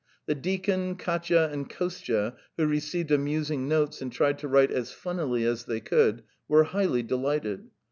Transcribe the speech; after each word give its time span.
The 0.25 0.33
deacon, 0.33 0.95
Katya, 0.95 1.49
and 1.51 1.69
Kostya, 1.69 2.35
who 2.57 2.65
received 2.65 3.11
amusing 3.11 3.67
notes 3.67 4.01
and 4.01 4.11
tried 4.11 4.39
to 4.39 4.47
write 4.47 4.71
as 4.71 4.91
funnily 4.91 5.45
as 5.45 5.65
they 5.65 5.79
could, 5.79 6.23
were 6.47 6.63
highly 6.63 7.03
delighted. 7.03 7.69